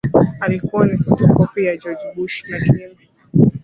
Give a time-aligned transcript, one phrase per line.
[0.39, 2.97] alikuwa ni fotokopi ya George Bush Lakini